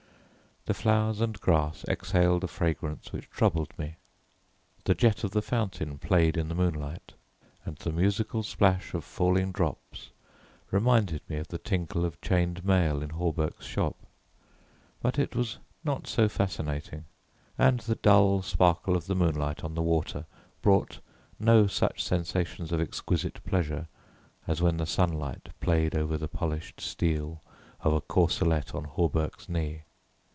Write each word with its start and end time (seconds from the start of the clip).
The 0.67 0.75
flowers 0.75 1.21
and 1.21 1.41
grass 1.41 1.83
exhaled 1.87 2.43
a 2.43 2.47
fragrance 2.47 3.11
which 3.11 3.31
troubled 3.31 3.73
me. 3.79 3.95
The 4.83 4.93
jet 4.93 5.23
of 5.23 5.31
the 5.31 5.41
fountain 5.41 5.97
played 5.97 6.37
in 6.37 6.49
the 6.49 6.53
moonlight, 6.55 7.13
and 7.65 7.75
the 7.77 7.91
musical 7.91 8.43
splash 8.43 8.93
of 8.93 9.03
falling 9.03 9.51
drops 9.51 10.11
reminded 10.69 11.27
me 11.27 11.37
of 11.37 11.47
the 11.47 11.57
tinkle 11.57 12.05
of 12.05 12.21
chained 12.21 12.63
mail 12.63 13.01
in 13.01 13.09
Hawberk's 13.09 13.65
shop. 13.65 13.95
But 15.01 15.17
it 15.17 15.35
was 15.35 15.57
not 15.83 16.05
so 16.05 16.29
fascinating, 16.29 17.05
and 17.57 17.79
the 17.79 17.95
dull 17.95 18.43
sparkle 18.43 18.95
of 18.95 19.07
the 19.07 19.15
moonlight 19.15 19.63
on 19.63 19.73
the 19.73 19.81
water 19.81 20.27
brought 20.61 20.99
no 21.39 21.65
such 21.65 22.03
sensations 22.03 22.71
of 22.71 22.79
exquisite 22.79 23.43
pleasure, 23.45 23.87
as 24.45 24.61
when 24.61 24.77
the 24.77 24.85
sunshine 24.85 25.41
played 25.59 25.95
over 25.95 26.19
the 26.19 26.27
polished 26.27 26.79
steel 26.81 27.41
of 27.79 27.93
a 27.93 27.99
corselet 27.99 28.75
on 28.75 28.83
Hawberk's 28.83 29.49
knee. 29.49 29.85